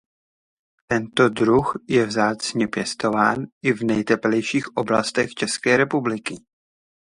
Tento 0.87 1.29
druh 1.29 1.73
je 1.89 2.05
vzácně 2.05 2.67
pěstován 2.67 3.45
i 3.63 3.73
v 3.73 3.81
nejteplejších 3.83 4.67
oblastech 4.77 5.33
České 5.33 5.77
republiky. 5.77 6.35